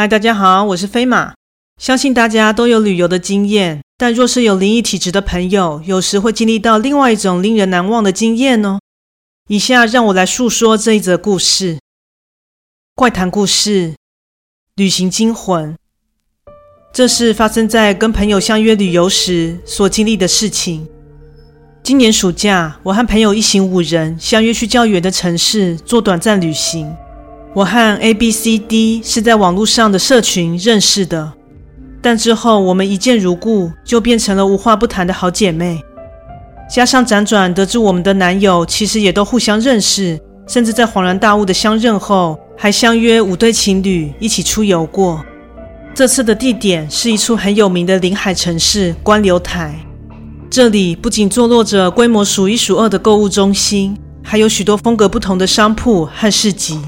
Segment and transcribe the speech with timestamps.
[0.00, 1.34] 嗨，大家好，我是飞马。
[1.78, 8.78] 相信大家都有旅游的经验，但若是有灵异体质的朋友，有时会经历到另外一种令人难忘的经验哦。
[9.48, 11.78] 以下让我来诉说这一则故事：
[12.94, 13.94] 怪谈故事，
[14.74, 15.76] 旅行惊魂。
[16.94, 20.88] 这是发生在跟朋友相约旅游时所经历的事情。
[21.82, 26.90] 今年暑假，我和朋友一行五人相约去较远的城市做短暂旅行。
[27.52, 31.32] 我和 A、B、C、D 是在网络上的社群认识的，
[32.00, 35.82] 但之后我们一见如故，就变成了无话不谈的好姐妹。
[36.72, 45.20] 加上辗转得知我们的男友其实也都互相认识，甚至在恍然大悟的相认后，还相约五对情侣一起出游过。
[45.92, 49.74] 这次的地点是一处很有名的临海城市观流台，
[50.48, 56.80] 这里不仅坐落着规模数一数二的购物中心，还有许多风格不同的商铺和市集。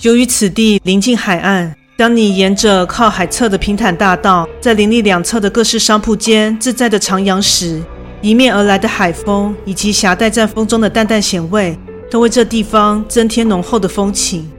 [0.00, 7.80] 由于此地临近海岸，当你沿着靠海侧的平坦大道，在林立两侧的各式商铺间自在地徜徉时，
[8.22, 11.78] 迎面而来的海风以及夹带在风中的淡淡咸味，
[12.10, 14.50] 都为这地方增添浓厚的风情。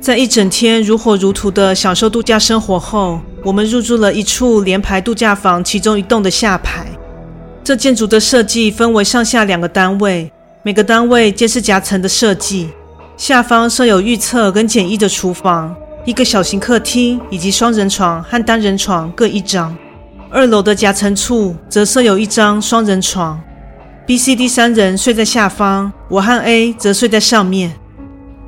[0.00, 6.86] 在一整天如火如荼的享受度假生活后，我们入住了一处联排度假房其中一栋的下排。
[7.62, 12.70] 这建筑的设计分为上下两个单位，每个单位皆是夹层的设计。
[13.20, 15.76] 下方设有预测跟简易的厨房，
[16.06, 19.76] 一个小型客厅，以及双人床和单人床各一张。
[20.30, 23.38] 二楼的夹层处则设有一张双人床
[24.06, 27.74] ，B、C、D 三人睡在下方，我和 A 则睡在上面。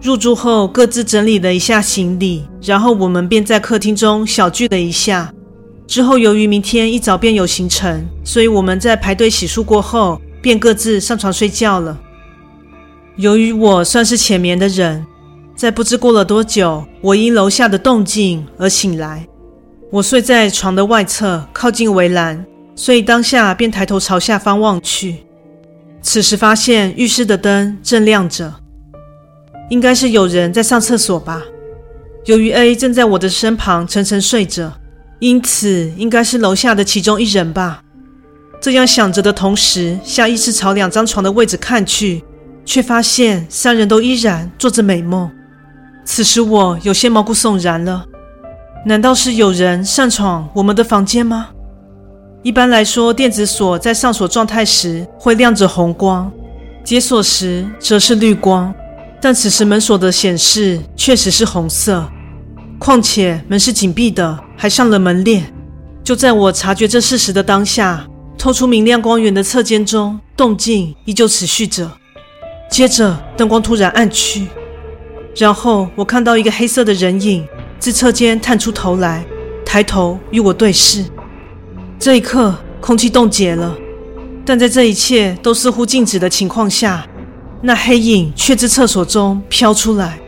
[0.00, 5.30] 入住后各自整理了一下行李，然后我们便在客厅中小聚了一下。
[5.86, 12.00] 之后由于明天一早便有行程，所以我们在排队洗漱过后，便各自上床睡觉了。
[13.16, 15.04] 由于我算是浅眠的人，
[15.54, 19.26] 在不知过了多久，我因楼下的动静而醒来。
[19.90, 22.42] 我睡在床的外侧，靠近围栏，
[22.74, 25.18] 所以当下便抬头朝下方望去。
[26.00, 28.54] 此时发现浴室的灯正亮着，
[29.68, 31.42] 应该是有人在上厕所吧。
[32.24, 34.72] 由于 A 正在我的身旁沉沉睡着，
[35.18, 37.84] 因此应该是楼下的其中一人吧。
[38.58, 42.24] 这样想着的同时，下意识朝两张床的位置看去。
[42.64, 45.30] 却发现三人都依然做着美梦。
[46.04, 48.04] 此时我有些毛骨悚然了。
[48.84, 51.50] 难道是有人擅闯我们的房间吗？
[52.42, 56.30] 一般来说，电子锁在上锁状态时会亮着红光，
[56.82, 58.74] 解锁时则是绿光。
[59.20, 62.04] 但此时门锁的显示确实是红色，
[62.80, 65.44] 况且门是紧闭的，还上了门链。
[66.02, 68.04] 就在我察觉这事实的当下，
[68.36, 71.88] 透出明亮光源的侧间中，动静依旧持续着。
[72.72, 74.46] 接着，灯光突然暗去，
[75.36, 77.46] 然后我看到一个黑色的人影
[77.78, 79.22] 自侧间探出头来，
[79.62, 81.04] 抬头与我对视。
[81.98, 83.76] 这一刻，空气冻结了，
[84.46, 87.06] 但在这一切都似乎静止的情况下，
[87.60, 90.18] 那黑影却自厕所中飘出来，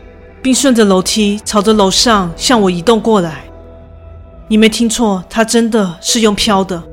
[0.43, 3.45] 并顺着楼梯朝着楼上向我移动过来。
[4.47, 6.83] 你没听错，他真的是用飘的。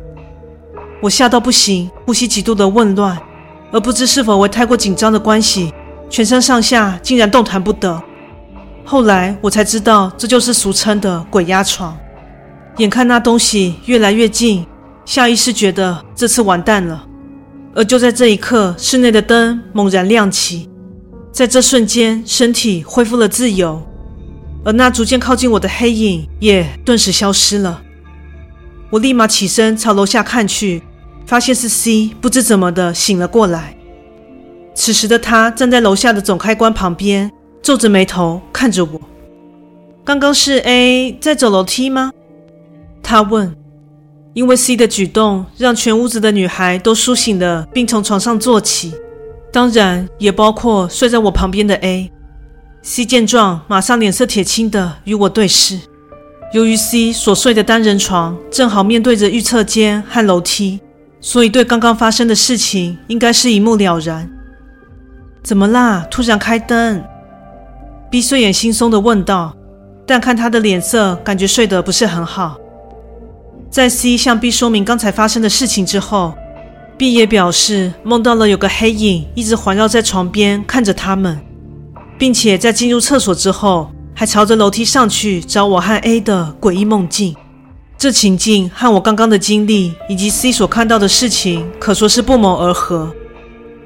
[1.03, 3.21] 我吓到不行，呼吸极度的混乱。
[3.73, 5.73] 而不知是否为太过紧张的关系，
[6.11, 8.01] 全身上下竟然动弹不得。
[8.85, 11.97] 后来我才知道，这就是俗称的鬼压床。
[12.77, 14.67] 眼看那东西越来越近，
[15.05, 17.07] 下意识觉得这次完蛋了。
[17.75, 20.69] 而就在这一刻，室内的灯猛然亮起，
[21.33, 23.83] 在这瞬间，身体恢复了自由，
[24.65, 27.83] 而那逐渐靠近我的黑影也顿时消失了。
[28.91, 30.83] 我立马起身朝楼下看去。
[31.27, 33.77] 发现是 C，不知怎么的醒了过来。
[34.75, 37.31] 此时的他站在楼下的总开关旁边，
[37.63, 39.01] 皱着眉头看着我。
[40.05, 42.11] 刚刚是 A 在走楼梯吗？
[43.03, 43.55] 他问。
[44.35, 48.95] 因为 C 的举动让全屋子的女孩都苏醒了，并从床上坐起，
[49.53, 52.11] 当然也包括睡在我旁边的 A。
[52.81, 55.79] C 见状，马上脸色铁青的与我对视。
[56.55, 60.81] 由于 C 所睡的单人床正好面对着预测间和楼梯。
[61.25, 64.29] 所以，对刚刚发生的事情应该是一目了然。
[65.43, 66.05] 怎么啦？
[66.11, 67.03] 突然开灯
[68.11, 69.57] ？B 睡眼惺忪地问道。
[70.05, 72.59] 但看他的脸色，感觉睡得不是很好。
[73.71, 76.35] 在 C 向 B 说明刚才发生的事情之后
[76.99, 81.41] ，B 也表示梦到了有个黑影一直环绕在床边看着他们，
[82.19, 87.37] 并且在进入厕所之后，还朝着楼梯上去找我和 A 的诡异梦境。
[88.03, 93.15] 这情境和我刚刚的经历以及 C 所看到的事情，可说是不谋而合。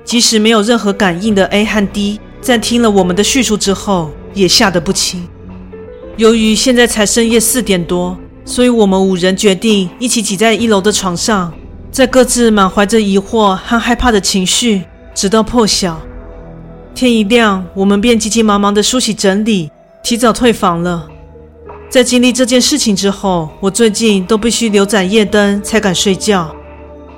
[0.07, 5.29] 即使没有任何感应的 A 和 D，在听了我们的叙述之后，也吓得不轻。
[6.17, 8.17] 由于现在才深夜四点多，
[8.47, 11.53] 所以我们五人决定一起挤在一楼的床上，
[11.93, 14.85] 在各自满怀着疑惑和害怕的情绪，
[15.15, 16.01] 直到破晓。
[16.95, 19.71] 天一亮，我们便急急忙忙的梳洗整理，
[20.03, 21.07] 提早退房了。
[21.89, 26.55] 在经历这件事情之后，我最近都必须留盏夜灯才敢睡觉，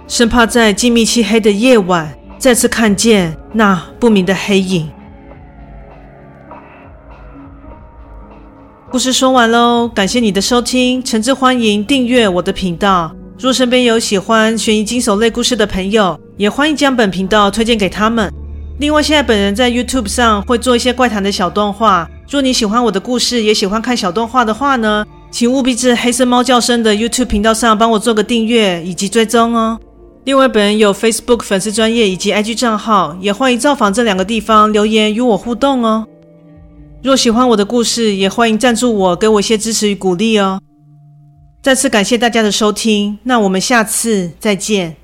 [0.07, 4.89] 生怕在静谧漆黑的夜晚再次看见那不明的黑影。
[8.91, 13.13] 故事说完喽，感谢你的收听，诚挚欢迎订阅我的频道。
[13.39, 18.33] 若身边有喜欢悬疑惊悚类故事的朋友，也欢迎将本频道推荐给他们。
[18.79, 22.09] 另外，现在本人在 YouTube 上会做一些怪谈的小动画。
[22.29, 29.81] 若你喜欢我的故事，也喜欢看小动画的话呢，请务必至黑色猫叫声的 YouTube 频道上帮我做个订阅以及追踪哦。
[30.25, 36.07] 另外，本人有 Facebook 粉丝专页以及 IG 账号，也欢迎造访这两个地方留言与我互动哦。
[37.03, 40.61] 若喜欢我的故事，也欢迎赞助我，给我一些支持与鼓励哦。
[41.63, 44.97] 再次感谢大家的收听，那我们下次再见。